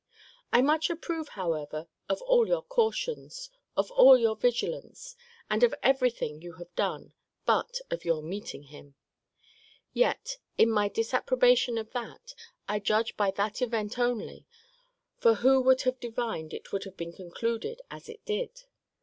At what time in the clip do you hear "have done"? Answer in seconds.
6.53-7.13